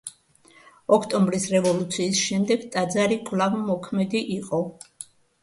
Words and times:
ოქტომბრის 0.95 1.45
რევოლუციის 1.55 2.23
შემდეგ 2.31 2.65
ტაძარი 2.77 3.19
კვლავ 3.29 3.61
მოქმედი 3.69 4.25
იყო. 4.41 4.65